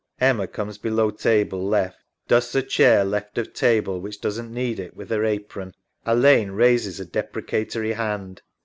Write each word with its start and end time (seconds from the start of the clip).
[Emma 0.19 0.47
comes 0.47 0.79
below 0.79 1.11
table 1.11 1.63
left. 1.63 1.99
Dusts 2.27 2.55
a 2.55 2.63
chair 2.63 3.05
left 3.05 3.37
of 3.37 3.53
table, 3.53 4.01
which 4.01 4.19
doesn't 4.19 4.51
need 4.51 4.79
it, 4.79 4.95
with 4.95 5.11
her 5.11 5.23
apron. 5.23 5.75
Alleyne 6.07 6.49
raises 6.53 6.99
a 6.99 7.05
depre 7.05 7.43
catory 7.45 7.93
hand. 7.93 8.41